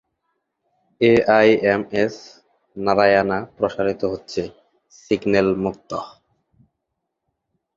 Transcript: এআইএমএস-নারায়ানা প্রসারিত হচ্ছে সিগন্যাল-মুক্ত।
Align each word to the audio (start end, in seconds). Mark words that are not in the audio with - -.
এআইএমএস-নারায়ানা 1.01 2.17
প্রসারিত 3.57 4.01
হচ্ছে 4.13 4.41
সিগন্যাল-মুক্ত। 4.97 5.91